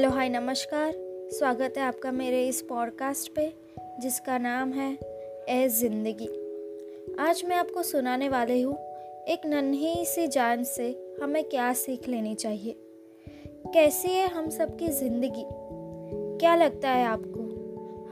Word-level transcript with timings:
Hello, 0.00 0.10
हाय, 0.10 0.28
नमस्कार। 0.28 0.92
स्वागत 1.32 1.74
है 1.76 1.82
आपका 1.82 2.12
मेरे 2.12 2.48
इस 2.48 2.62
पॉडकास्ट 2.62 3.34
पे, 3.34 3.52
जिसका 4.00 4.38
नाम 4.38 4.72
है 4.72 4.98
ए 5.48 5.68
ज़िंदगी। 5.68 6.28
आज 7.18 7.42
मैं 7.48 7.56
आपको 7.56 7.82
सुनाने 7.82 8.28
वाली 8.28 8.60
हूँ 8.62 8.74
एक 9.28 9.46
नन्ही 9.46 10.04
सी 10.04 10.26
जान 10.26 10.64
से 10.64 11.16
हमें 11.22 11.44
क्या 11.44 11.72
सीख 11.72 12.08
लेनी 12.08 12.34
चाहिए। 12.34 12.76
कैसी 13.74 14.08
है 14.08 14.28
हम 14.28 14.48
सबकी 14.48 14.88
ज़िंदगी? 14.88 15.44
क्या 16.40 16.56
लगता 16.56 16.90
है 16.90 17.06
आपको? 17.06 17.42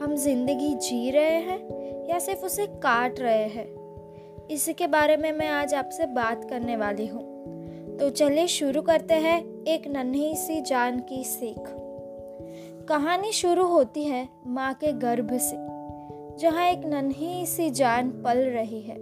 हम 0.05 0.15
ज़िंदगी 0.15 0.73
जी 0.75 1.11
रहे 1.11 1.39
हैं 1.41 2.07
या 2.09 2.19
सिर्फ़ 2.19 2.45
उसे 2.45 2.67
काट 2.67 3.19
रहे 3.19 3.47
हैं? 3.47 3.67
इसी 4.47 4.73
के 4.73 4.87
बारे 4.87 5.17
में 5.17 5.31
मैं 5.31 5.47
आज 5.47 5.73
आपसे 5.73 6.05
बात 6.05 6.49
करने 6.49 6.75
वाली 6.75 7.07
हूँ। 7.07 7.39
तो 7.97 8.09
चलिए 8.09 8.47
शुरू 8.47 8.81
करते 8.81 9.13
हैं 9.13 9.63
एक 9.63 9.87
नन्ही 9.87 10.35
सी 10.35 10.61
जान 10.61 10.99
की 10.99 11.23
सीख। 11.23 11.78
कहानी 12.89 13.31
शुरू 13.31 13.65
होती 13.67 14.03
है 14.03 14.27
माँ 14.47 14.73
के 14.73 14.91
गर्भ 14.93 15.29
से, 15.37 15.55
जहाँ 16.39 16.65
एक 16.67 16.85
नन्ही 16.85 17.45
सी 17.45 17.69
जान 17.69 18.09
पल 18.09 18.37
रही 18.37 18.81
है, 18.81 18.95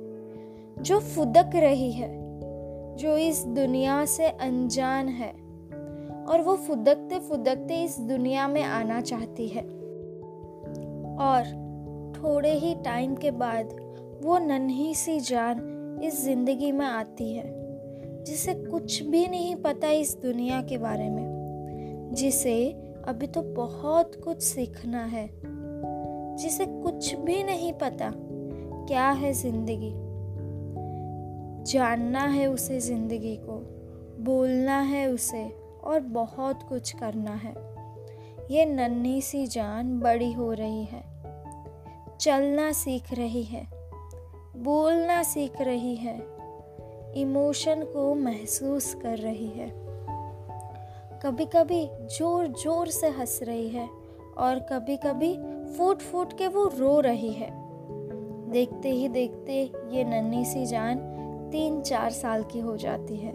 जो 0.79 0.99
फुदक 0.99 1.51
रही 1.55 1.91
है, 1.91 2.09
जो 2.95 3.17
इस 3.17 3.43
दुनिया 3.45 4.05
से 4.05 4.27
अनजान 4.27 5.07
है, 5.09 5.29
और 6.25 6.41
वो 6.41 6.55
फुदकते 6.55 7.19
फुदकते 7.19 7.83
इस 7.83 7.99
दुनिया 7.99 8.47
में 8.47 8.63
आना 8.63 9.01
चाहती 9.01 9.47
है। 9.47 9.63
और 11.19 11.45
थोड़े 12.17 12.51
ही 12.51 12.73
टाइम 12.75 13.15
के 13.15 13.31
बाद 13.31 13.69
वो 14.23 14.37
नन्ही 14.37 14.95
सी 14.95 15.19
जान 15.19 15.99
इस 16.03 16.23
ज़िंदगी 16.25 16.71
में 16.71 16.85
आती 16.85 17.33
है, 17.33 17.43
जिसे 18.23 18.53
कुछ 18.53 19.01
भी 19.03 19.27
नहीं 19.27 19.55
पता 19.55 19.91
इस 19.91 20.15
दुनिया 20.15 20.61
के 20.61 20.77
बारे 20.77 21.09
में, 21.09 22.11
जिसे 22.13 22.83
अभी 23.07 23.27
तो 23.27 23.41
बहुत 23.41 24.15
कुछ 24.23 24.41
सीखना 24.41 25.03
है, 25.05 25.29
जिसे 26.37 26.65
कुछ 26.65 27.13
भी 27.15 27.43
नहीं 27.43 27.71
पता 27.73 28.11
क्या 28.15 29.09
है 29.11 29.31
ज़िंदगी। 29.33 29.93
जानना 31.71 32.23
है 32.23 32.47
उसे 32.47 32.79
ज़िंदगी 32.79 33.35
को, 33.35 33.57
बोलना 34.23 34.79
है 34.81 35.07
उसे 35.07 35.43
और 35.83 35.99
बहुत 35.99 36.63
कुछ 36.63 36.91
करना 36.95 37.33
है। 37.35 37.53
ये 38.51 38.65
नन्ही 38.65 39.21
सी 39.21 39.45
जान 39.47 39.99
बड़ी 39.99 40.31
हो 40.33 40.51
रही 40.53 40.83
है। 40.83 41.03
चलना 42.17 42.71
सीख 42.71 43.13
रही 43.13 43.43
है, 43.43 43.67
बोलना 44.57 45.21
सीख 45.23 45.61
रही 45.61 45.95
है, 45.95 46.17
इमोशन 47.15 47.83
को 47.83 48.13
महसूस 48.15 48.93
कर 48.93 49.17
रही 49.17 49.49
है। 49.49 49.69
कभी 51.23 51.45
कभी 51.45 51.89
ज़ोर 52.07 52.47
ज़ोर 52.47 52.87
से 52.87 53.07
हंस 53.09 53.39
रही 53.43 53.67
है 53.69 53.87
और 54.37 54.59
कभी 54.59 54.97
कभी 54.97 55.33
फूट 55.77 56.01
फूट 56.01 56.37
के 56.37 56.47
वो 56.47 56.65
रो 56.79 56.99
रही 56.99 57.31
है। 57.33 57.49
देखते 58.51 58.89
ही 58.89 59.07
देखते 59.07 59.61
ये 59.91 60.03
नन्ही 60.03 60.45
सी 60.45 60.65
जान 60.65 60.99
तीन 61.51 61.81
चार 61.81 62.11
साल 62.11 62.43
की 62.43 62.59
हो 62.59 62.75
जाती 62.77 63.15
है 63.15 63.33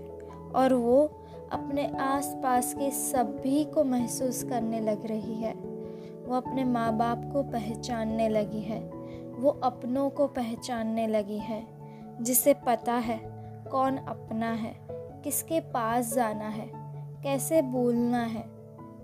और 0.55 0.75
वो 0.75 1.03
अपने 1.53 1.87
आसपास 2.01 2.75
के 2.75 2.91
सभी 2.91 3.65
को 3.65 3.85
महसूस 3.85 4.43
करने 4.43 4.81
लग 4.81 5.07
रही 5.07 5.35
है। 5.35 5.55
वो 6.27 6.37
अपने 6.37 6.65
माँ 6.65 6.97
बाप 6.97 7.31
को 7.33 7.43
पहचानने 7.43 8.29
लगी 8.29 8.61
है। 8.61 8.81
वो 9.39 9.51
अपनों 9.65 10.11
को 10.11 10.27
पहचानने 10.27 11.07
लगी 11.07 11.39
है। 11.39 11.67
जिसे 12.21 12.55
पता 12.55 12.93
है 12.93 13.21
कौन 13.71 13.97
अपना 13.97 14.53
है, 14.53 14.75
किसके 15.25 15.61
पास 15.61 16.15
जाना 16.15 16.49
है। 16.49 16.82
कैसे 17.23 17.63
बोलना 17.63 18.23
है। 18.23 18.43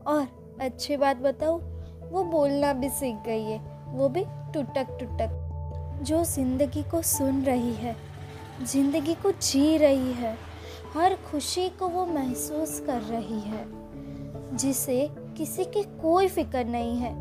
और 0.06 0.26
अच्छी 0.60 0.96
बात 0.96 1.16
बताऊँ, 1.16 1.60
वो 2.10 2.22
बोलना 2.24 2.72
भी 2.72 2.88
सीख 2.88 3.16
गई 3.16 3.42
है, 3.42 3.58
वो 3.88 4.08
भी 4.08 4.24
टुटक 4.54 4.96
टुटक 5.00 6.00
जो 6.02 6.22
ज़िंदगी 6.24 6.82
को 6.82 7.02
सुन 7.02 7.42
रही 7.42 7.72
है, 7.74 7.96
ज़िंदगी 8.62 9.14
को 9.14 9.32
जी 9.32 9.76
रही 9.76 10.12
है, 10.12 10.36
हर 10.94 11.14
खुशी 11.30 11.68
को 11.68 11.88
वो 11.88 12.06
महसूस 12.06 12.80
कर 12.80 13.00
रही 13.02 13.40
है, 13.40 13.64
जिसे 14.56 15.08
किसी 15.36 15.64
की 15.64 15.82
कोई 16.00 16.28
फ़िक्र 16.28 16.64
नहीं 16.64 16.96
है, 16.96 17.12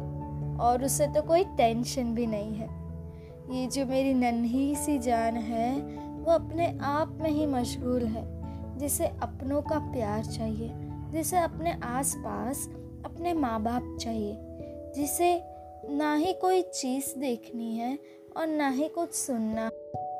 और 0.57 0.83
उसे 0.83 1.07
तो 1.07 1.22
कोई 1.22 1.43
टेंशन 1.57 2.13
भी 2.16 2.25
नहीं 2.27 2.55
है। 2.55 2.69
ये 3.51 3.67
जो 3.67 3.85
मेरी 3.85 4.13
नन्ही 4.13 4.75
सी 4.75 4.97
जान 4.99 5.35
है, 5.35 5.73
वो 6.17 6.31
अपने 6.31 6.77
आप 6.83 7.17
में 7.22 7.29
ही 7.29 7.45
मशगूल 7.45 8.05
है, 8.05 8.25
जिसे 8.77 9.05
अपनों 9.05 9.61
का 9.61 9.79
प्यार 9.91 10.25
चाहिए। 10.25 10.69
जिसे 11.12 11.38
अपने 11.38 11.72
आसपास 11.84 12.68
अपने 13.06 13.34
माँ 13.34 13.62
बाप 13.62 13.97
चाहिए, 14.01 14.38
जिसे 14.95 15.41
ना 15.90 16.16
ही 16.16 16.34
कोई 16.34 16.62
चीज़ 16.62 17.19
देखनी 17.19 17.78
है 17.78 18.00
और 18.38 18.47
ना 18.47 18.69
ही 18.69 18.88
कुछ 18.88 19.12
सुनना। 19.12 19.67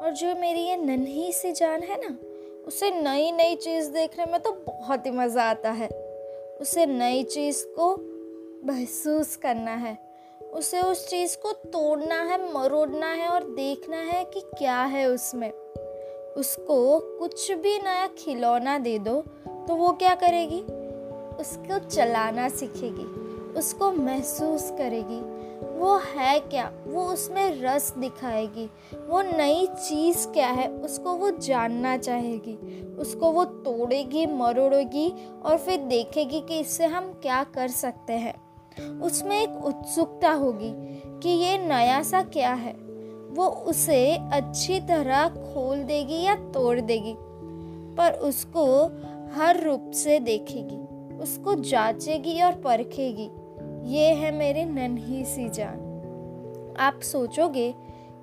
और 0.02 0.12
जो 0.12 0.36
मेरी 0.36 0.60
ये 0.60 0.78
नन्ही 0.78 1.32
सी 1.32 1.52
जान 1.52 1.84
है 1.84 1.98
ना, 2.02 2.18
उसे 2.68 2.90
नई 2.92 3.32
नई 3.32 3.56
चीज़ 3.56 3.92
देखने 3.92 4.26
में 4.26 4.40
तो 4.42 4.52
बहुत 4.52 5.06
ही 5.06 5.12
मज़ा 5.12 5.44
आता 5.44 5.72
है। 5.72 5.88
उसे 6.62 6.86
नई 6.86 7.24
चीज़ 7.24 7.66
को 7.80 7.96
महसूस 8.68 9.36
करना 9.36 9.72
है। 9.72 9.98
उसे 10.54 10.82
उस 10.82 11.08
चीज़ 11.10 11.38
को 11.38 11.52
तोड़ना 11.52 12.22
है, 12.22 12.54
मरोड़ना 12.54 13.12
है 13.14 13.28
और 13.28 13.44
देखना 13.44 13.98
है 13.98 14.24
कि 14.26 14.40
क्या 14.40 14.82
है 14.84 15.06
उसमें। 15.08 15.52
उसको 16.38 17.00
कुछ 17.20 17.52
भी 17.52 17.78
नया 17.80 18.08
खिलौना 18.08 18.78
दे 18.78 19.00
दो 19.00 19.22
तो 19.68 19.76
वो 19.76 19.92
क्या 19.94 20.16
करेगी? 20.16 20.64
उसको 21.40 21.80
चलाना 21.80 22.50
सीखेगी, 22.50 23.06
उसको 23.60 23.92
महसूस 23.92 24.72
करेगी। 24.78 25.20
वो 25.80 25.98
है 25.98 26.40
क्या? 26.40 26.72
वो 26.88 27.06
उसमें 27.06 27.62
रस 27.62 27.94
दिखाएगी। 27.98 28.70
वो 29.10 29.22
नई 29.22 29.68
चीज़ 29.68 30.28
क्या 30.28 30.48
है? 30.48 30.70
उसको 30.70 31.14
वो 31.14 31.30
जानना 31.32 31.98
चाहेगी। 31.98 32.82
उसको 32.96 33.32
वो 33.32 33.46
तोड़ेगी, 33.46 34.26
मरोड़ेगी 34.26 35.10
और 35.46 35.58
फिर 35.58 35.80
देखेगी 35.80 36.42
कि 36.42 36.60
इससे 36.60 36.86
हम 36.86 37.12
क्या 37.12 37.44
कर 37.44 37.68
सकते 37.68 38.14
हैं। 38.14 38.36
उसमें 39.02 39.42
एक 39.42 39.66
उत्सुकता 39.66 40.32
होगी 40.32 40.74
कि 41.20 41.30
ये 41.30 41.58
नया 41.58 42.04
सा 42.04 42.22
क्या 42.22 42.54
है। 42.54 42.74
वो 43.30 43.48
उसे 43.48 44.16
अच्छी 44.34 44.80
तरह 44.80 45.28
खोल 45.30 45.84
देगी 45.84 46.22
या 46.22 46.36
तोड़ 46.36 46.80
देगी, 46.80 47.16
पर 47.96 48.14
उसको 48.14 48.66
हर 49.36 49.62
रूप 49.64 49.92
से 49.92 50.20
देखेगी। 50.20 50.87
उसको 51.22 51.56
जांचेगी 51.56 52.42
और 52.42 52.52
परखेगी। 52.52 53.30
ये 53.96 54.14
है 54.14 54.32
मेरी 54.32 54.66
नन्ही 54.66 55.26
सी 55.26 55.50
जान। 55.50 55.84
आप 56.80 57.00
सोचोगे 57.02 57.74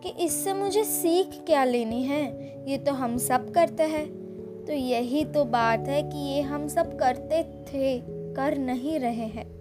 कि 0.02 0.08
इससे 0.08 0.54
मुझे 0.54 0.84
सीख 0.84 1.42
क्या 1.46 1.64
लेनी 1.64 2.02
है? 2.02 2.54
ये 2.70 2.78
तो 2.78 2.92
हम 2.92 3.16
सब 3.16 3.50
करते 3.50 3.82
हैं। 3.82 4.24
तो 4.66 4.72
यही 4.72 5.24
तो 5.24 5.44
बात 5.44 5.88
है 5.88 6.02
कि 6.02 6.18
ये 6.18 6.40
हम 6.40 6.68
सब 6.68 6.98
करते 6.98 7.42
थे, 7.42 7.98
कर 8.34 8.58
नहीं 8.58 9.00
रहे 9.00 9.26
हैं। 9.26 9.54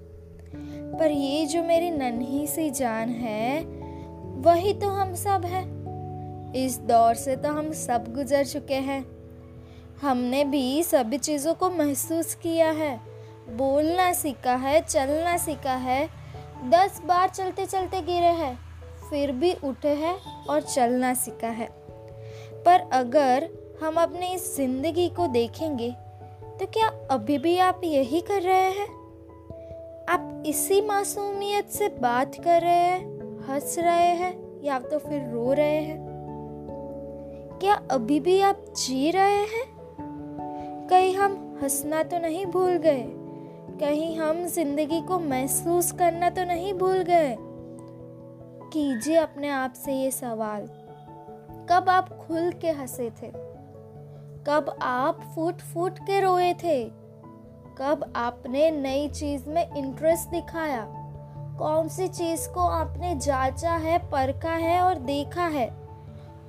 पर 1.00 1.11
ये 1.11 1.45
जो 1.45 1.63
मेरी 1.63 1.91
नन्ही 1.91 2.47
सी 2.47 2.69
जान 2.69 3.09
है, 3.09 3.63
वही 4.41 4.73
तो 4.73 4.88
हम 4.88 5.13
सब 5.13 5.41
हैं। 5.45 5.83
इस 6.53 6.79
दौर 6.79 7.13
से 7.13 7.35
तो 7.35 7.50
हम 7.50 7.71
सब 7.71 8.13
गुजर 8.13 8.45
चुके 8.45 8.75
हैं। 8.75 9.05
हमने 10.01 10.45
भी 10.45 10.83
सभी 10.83 11.17
चीज़ों 11.17 11.53
को 11.53 11.69
महसूस 11.69 12.35
किया 12.35 12.71
है। 12.71 13.12
बोलना 13.50 14.12
सीखा 14.14 14.56
है, 14.56 14.81
चलना 14.81 15.38
सीखा 15.38 15.74
है। 15.74 16.08
दस 16.66 17.02
बार 17.06 17.30
चलते 17.30 17.66
चलते 17.66 18.02
गिरे 18.02 18.31
हैं, 18.36 18.58
फिर 19.09 19.31
भी 19.31 19.54
उठे 19.64 19.94
हैं 19.96 20.16
और 20.50 20.62
चलना 20.62 21.14
सीखा 21.14 21.48
है। 21.48 21.68
पर 22.66 22.90
अगर 22.94 23.50
हम 23.84 23.96
अपने 23.96 24.34
इस 24.34 24.56
ज़िंदगी 24.56 25.10
को 25.10 25.28
देखेंगे 25.28 25.90
तो 26.60 26.66
क्या 26.66 26.88
अभी 27.12 27.38
भी 27.38 27.57
आप 27.57 27.81
यही 27.84 28.22
कर 28.22 28.42
रहे 28.42 28.69
हैं? 28.72 28.88
आप 30.10 30.44
इसी 30.46 30.81
मासूमियत 30.81 31.69
से 31.69 31.88
बात 31.89 32.36
कर 32.36 32.62
रहे 32.62 32.74
हैं, 32.74 33.01
हंस 33.48 33.75
रहे 33.80 34.13
हैं, 34.13 34.62
या 34.63 34.80
तो 34.80 35.00
फिर 35.00 35.30
रो 35.30 35.54
रहे 35.54 35.81
हैं? 35.81 35.98
क्या 37.62 37.74
अभी 37.92 38.19
भी 38.19 38.39
आप 38.42 38.66
जी 38.78 39.12
रहे 39.12 39.42
हैं? 39.48 39.66
कहीं 40.89 41.16
हम 41.16 41.60
हंसना 41.63 42.04
तो 42.04 42.18
नहीं 42.19 42.46
भूल 42.46 42.78
गए? 42.78 43.04
कहीं 43.80 44.18
हम 44.18 44.46
ज़िंदगी 44.46 45.02
को 45.02 45.20
महसूस 45.20 45.92
करना 45.92 46.30
तो 46.30 46.44
नहीं 46.44 46.74
भूल 46.74 47.02
गए। 47.02 47.36
कीजिए 48.74 49.16
अपने 49.16 49.50
आप 49.50 49.74
से 49.74 49.94
ये 49.94 50.12
सवाल, 50.12 50.68
कब 51.70 51.90
आप 51.90 52.10
खुल 52.18 52.52
के 52.52 52.72
हंसे 52.72 53.10
थे? 53.10 53.31
कब 54.48 54.75
आप 54.81 55.20
फूट 55.36 55.62
फूट 55.62 56.00
के 56.00 56.20
रोए 56.22 56.54
थे? 56.54 56.84
कब 57.78 58.12
आपने 58.16 58.72
नई 58.72 59.08
चीज़ 59.08 59.50
में 59.50 59.75
इंटरेस्ट 59.75 60.30
दिखाया? 60.30 60.86
कौन 61.60 61.88
सी 61.88 62.08
चीज़ 62.08 62.50
को 62.50 62.60
आपने 62.60 63.16
जांचा 63.16 63.75
है, 63.75 63.98
परखा 64.10 64.54
है 64.56 64.81
और 64.81 64.96
देखा 64.96 65.46
है? 65.48 65.68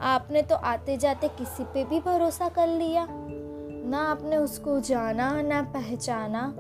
आपने 0.00 0.43
तो 0.43 0.55
आते 0.55 0.97
जाते 0.97 1.29
किसी 1.29 1.65
पे 1.65 1.85
भी 1.85 2.00
भरोसा 2.00 2.49
कर 2.49 2.69
लिया। 2.69 3.06
ना 3.11 4.03
आपने 4.03 4.37
उसको 4.37 4.81
जाना, 4.81 5.43
ना 5.43 5.62
पहचाना। 5.62 6.55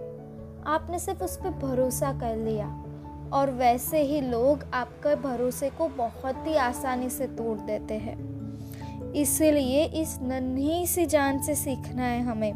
आपने 0.66 0.98
सिर्फ़ 0.98 1.24
उस 1.24 1.36
पर 1.36 1.50
भरोसा 1.50 2.12
कर 2.12 2.36
लिया। 2.36 2.84
और 3.32 3.50
वैसे 3.50 4.02
ही 4.02 4.20
लोग 4.20 4.64
आपके 4.74 5.16
भरोसे 5.16 5.70
को 5.70 5.88
बहुत 5.88 6.46
ही 6.46 6.56
आसानी 6.56 7.10
से 7.10 7.26
तोड़ 7.26 7.58
देते 7.58 7.94
हैं। 7.94 9.12
इसलिए 9.12 9.84
इस 9.84 10.18
नन्ही 10.22 10.86
सी 10.86 11.06
जान 11.06 11.42
से 11.42 11.54
सीखना 11.54 12.02
है 12.02 12.22
हमें 12.22 12.52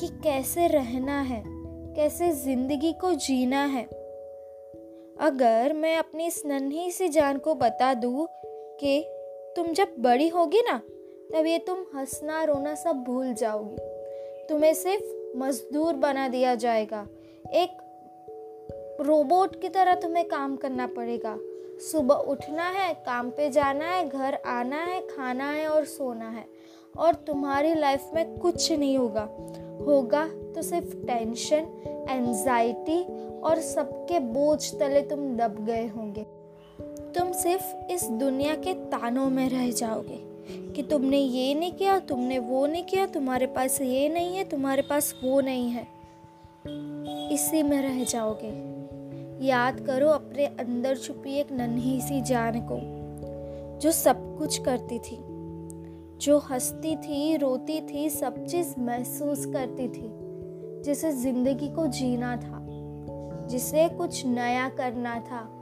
कि 0.00 0.08
कैसे 0.08 0.66
रहना 0.66 1.20
है, 1.20 1.42
कैसे 1.46 2.32
ज़िंदगी 2.32 2.92
को 2.92 3.12
जीना 3.12 3.64
है। 3.64 3.84
अगर 5.20 5.72
मैं 5.72 5.96
अपनी 5.96 6.26
इस 6.26 6.42
नन्ही 6.46 6.90
सी 6.90 7.08
जान 7.08 7.38
को 7.38 7.54
बता 7.54 7.94
दूँ 7.94 8.28
कि 8.80 9.04
तुम 9.56 9.66
जब 9.66 9.94
बड़ी 9.98 10.28
होगी 10.28 10.60
ना, 10.60 10.78
तब 11.34 11.46
ये 11.46 11.58
तुम 11.58 11.78
हंसना 11.96 12.44
रोना 12.44 12.74
सब 12.74 12.92
भूल 12.92 13.34
जाओगी। 13.34 13.76
तुम्हें 14.48 14.74
सिर्फ़ 14.74 15.19
मजदूर 15.36 15.94
बना 15.94 16.28
दिया 16.28 16.54
जाएगा। 16.54 17.06
एक 17.52 17.70
रोबोट 19.00 19.62
की 19.62 19.68
तरह 19.68 19.94
तुम्हें 19.94 20.28
काम 20.28 20.56
करना 20.56 20.86
पड़ेगा। 20.86 21.38
सुबह 21.92 22.14
उठना 22.14 22.68
है, 22.68 22.94
काम 22.94 23.30
पे 23.30 23.50
जाना 23.50 23.84
है, 23.84 24.08
घर 24.08 24.34
आना 24.34 24.76
है, 24.76 25.00
खाना 25.00 25.50
है 25.50 25.68
और 25.68 25.84
सोना 25.84 26.30
है। 26.30 26.44
और 26.98 27.14
तुम्हारी 27.14 27.74
लाइफ 27.74 28.10
में 28.14 28.38
कुछ 28.38 28.72
नहीं 28.72 28.98
होगा। 28.98 29.28
होगा 29.86 30.28
तो 30.28 30.62
सिर्फ़ 30.62 31.06
टेंशन 31.06 31.68
एंजाइटी 32.10 33.30
और 33.40 33.60
सबके 33.60 34.20
बोझ 34.20 34.74
तले 34.80 35.00
तुम 35.00 35.36
दब 35.36 35.64
गए 35.64 35.86
होंगे। 35.86 36.26
तुम 37.12 37.32
सिर्फ़ 37.32 37.92
इस 37.92 38.04
दुनिया 38.04 38.54
के 38.54 38.74
तानों 38.74 39.30
में 39.30 39.50
रह 39.50 39.70
जाओगे। 39.70 40.39
कि 40.70 40.82
तुमने 40.82 41.18
ये 41.18 41.54
नहीं 41.54 41.72
किया, 41.72 41.98
तुमने 41.98 42.38
वो 42.38 42.66
नहीं 42.66 42.84
किया, 42.84 43.06
तुम्हारे 43.06 43.46
पास 43.46 43.80
ये 43.80 44.08
नहीं 44.08 44.36
है, 44.36 44.44
तुम्हारे 44.44 44.82
पास 44.82 45.14
वो 45.24 45.40
नहीं 45.40 45.70
है। 45.70 45.86
इसी 47.32 47.62
में 47.62 47.82
रह 47.82 48.04
जाओगे। 48.04 48.70
याद 49.46 49.80
करो 49.80 50.08
अपने 50.08 50.46
अंदर 50.46 50.96
छुपी 50.96 51.38
एक 51.38 51.52
नन्ही 51.52 52.00
सी 52.00 52.20
जान 52.20 52.60
को, 52.60 52.78
जो 53.78 53.92
सब 53.92 54.38
कुछ 54.38 54.58
करती 54.58 54.98
थी, 54.98 55.18
जो 56.18 56.38
हंसती 56.38 56.96
थी, 56.96 57.36
रोती 57.36 57.80
थी, 57.80 58.10
सब 58.10 58.46
चीज़ 58.46 58.74
महसूस 58.78 59.46
करती 59.46 59.88
थी, 59.88 60.10
जिसे 60.82 61.12
ज़िंदगी 61.12 61.68
को 61.68 61.86
जीना 61.86 62.36
था, 62.36 62.66
जिसे 63.46 63.88
कुछ 63.88 64.26
नया 64.26 64.68
करना 64.68 65.20
था, 65.20 65.56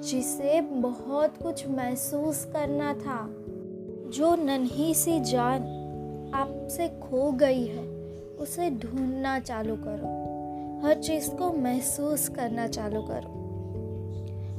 जिसे 0.00 0.60
बहुत 0.60 1.42
कुछ 1.42 1.68
महसूस 1.68 2.44
करना 2.44 2.94
था। 2.94 3.39
जो 4.10 4.36
नन्ही 4.36 4.94
सी 4.94 5.20
जान 5.20 5.62
आपसे 6.34 6.88
खो 6.88 7.32
गई 7.32 7.66
है, 7.66 7.84
उसे 8.38 8.70
ढूंढना 8.70 9.38
चालू 9.38 9.76
करो। 9.76 10.20
हर 10.86 10.94
चीज़ 10.94 11.30
को 11.30 11.52
महसूस 11.52 12.28
करना 12.28 12.66
चालू 12.66 13.02
करो। 13.02 13.40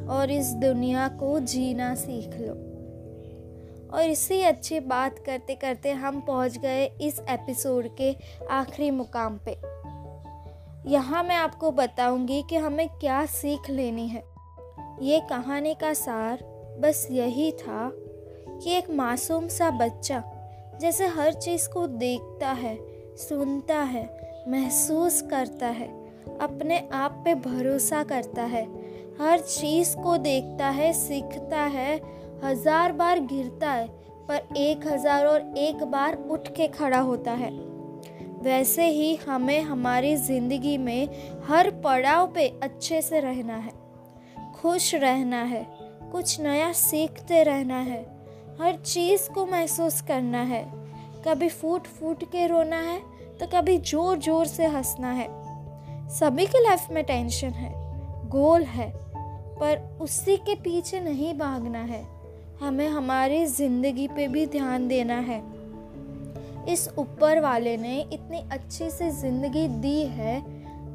और 0.09 0.31
इस 0.31 0.53
दुनिया 0.53 1.07
को 1.07 1.39
जीना 1.39 1.95
सीख 1.95 2.29
लो। 2.33 2.53
और 3.97 4.03
इसी 4.03 4.41
अच्छी 4.41 4.79
बात 4.79 5.19
करते 5.19 5.55
करते 5.55 5.91
हम 5.91 6.21
पहुँच 6.21 6.57
गए 6.57 6.85
इस 6.85 7.19
एपिसोड 7.29 7.95
के 7.95 8.15
आखिरी 8.51 8.91
मुकाम 8.91 9.39
पे। 9.47 9.51
यहाँ 10.89 11.23
मैं 11.23 11.35
आपको 11.35 11.71
बताऊँगी 11.71 12.43
कि 12.49 12.55
हमें 12.55 12.89
क्या 12.89 13.25
सीख 13.25 13.69
लेनी 13.69 14.07
है। 14.07 14.23
ये 15.01 15.19
कहानी 15.19 15.73
का 15.73 15.93
सार 15.93 16.39
बस 16.79 17.07
यही 17.11 17.51
था। 17.51 17.93
कि 18.63 18.71
एक 18.71 18.89
मासूम 18.89 19.47
सा 19.47 19.69
बच्चा 19.71 20.23
जैसे 20.81 21.07
हर 21.07 21.33
चीज़ 21.33 21.69
को 21.69 21.87
देखता 21.87 22.51
है, 22.51 22.77
सुनता 23.17 23.79
है, 23.79 24.03
महसूस 24.47 25.21
करता 25.21 25.67
है, 25.67 25.87
अपने 26.41 26.89
आप 26.93 27.21
पे 27.25 27.35
भरोसा 27.35 28.03
करता 28.03 28.43
है। 28.43 28.63
हर 29.21 29.39
चीज़ 29.39 29.95
को 29.97 30.17
देखता 30.17 30.69
है, 30.69 30.93
सीखता 30.93 31.61
है, 31.61 32.01
हज़ार 32.43 32.91
बार 32.91 33.19
गिरता 33.19 33.71
है, 33.71 33.87
पर 34.27 34.55
एक 34.57 34.87
हज़ार 34.87 35.25
और 35.25 35.53
एक 35.57 35.83
बार 35.83 36.17
उठ 36.29 36.47
के 36.47 36.67
खड़ा 36.67 36.99
होता 36.99 37.31
है। 37.31 37.51
वैसे 38.41 38.87
ही 38.87 39.15
हमें 39.15 39.61
हमारी 39.61 40.15
ज़िंदगी 40.15 40.77
में 40.77 41.07
हर 41.47 41.69
पड़ाव 41.69 42.31
पे 42.35 42.47
अच्छे 42.63 43.01
से 43.01 43.19
रहना 43.19 43.55
है, 43.55 43.73
खुश 44.55 44.95
रहना 44.95 45.43
है, 45.43 45.65
कुछ 46.11 46.39
नया 46.41 46.71
सीखते 46.71 47.43
रहना 47.43 47.79
है 47.79 48.10
हर 48.61 48.75
चीज़ 48.77 49.21
को 49.33 49.45
महसूस 49.45 49.99
करना 50.01 50.41
है। 50.43 50.63
कभी 51.25 51.47
फूट 51.49 51.87
फूट 51.89 52.23
के 52.31 52.45
रोना 52.47 52.79
है 52.79 52.99
तो 53.39 53.45
कभी 53.53 53.77
ज़ोर 53.79 54.17
ज़ोर 54.19 54.45
से 54.47 54.65
हंसना 54.67 55.11
है। 55.11 55.27
सभी 56.11 56.45
के 56.45 56.63
लाइफ 56.63 56.87
में 56.91 57.03
टेंशन 57.03 57.49
है 57.51 57.71
गोल 58.29 58.63
है, 58.63 58.89
पर 59.59 59.97
उसी 60.01 60.35
के 60.39 60.55
पीछे 60.57 60.99
नहीं 60.99 61.33
भागना 61.37 61.79
है। 61.83 62.03
हमें 62.61 62.87
हमारी 62.89 63.45
ज़िंदगी 63.47 64.07
पे 64.07 64.27
भी 64.27 64.45
ध्यान 64.47 64.87
देना 64.87 65.17
है। 65.21 65.41
इस 66.69 66.87
ऊपर 66.99 67.39
वाले 67.39 67.75
ने 67.77 67.99
इतनी 68.03 68.43
अच्छी 68.51 68.89
से 68.89 69.09
ज़िंदगी 69.11 69.67
दी 69.81 70.01
है 70.11 70.39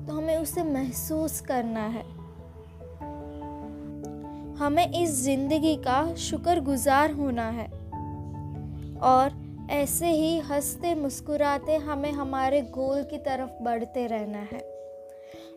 तो 0.06 0.12
हमें 0.12 0.36
उसे 0.36 0.62
महसूस 0.64 1.40
करना 1.40 1.86
है। 1.88 2.04
हमें 4.58 5.02
इस 5.02 5.10
ज़िंदगी 5.10 5.76
का 5.76 6.14
शुक्रगुजार 6.14 7.10
होना 7.10 7.48
है। 7.50 7.66
और 8.98 9.30
ऐसे 9.70 10.06
ही 10.06 10.38
हँसते 10.38 10.94
मुस्कुराते 10.94 11.76
हमें 11.76 12.12
हमारे 12.12 12.62
गोल 12.62 13.02
की 13.02 13.18
तरफ़ 13.18 13.62
बढ़ते 13.62 14.06
रहना 14.06 14.38
है। 14.38 14.60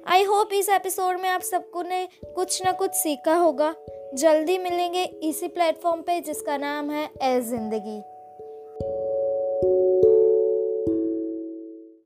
आई 0.08 0.24
होप 0.24 0.50
इस 0.54 0.70
एपिसोड 0.70 1.20
में 1.20 1.30
आप 1.30 1.42
सबको 1.42 1.82
ने 1.82 2.08
कुछ 2.36 2.64
ना 2.66 2.72
कुछ 2.72 2.92
सीखा 2.92 3.36
होगा। 3.36 3.76
जल्दी 4.14 4.58
मिलेंगे 4.58 5.04
इसी 5.04 5.48
प्लेटफॉर्म 5.48 6.02
पे 6.02 6.22
जिसका 6.22 6.58
नाम 6.58 6.92
है 6.92 7.10
ए 7.22 7.42
ज़िंदगी। 7.42 8.02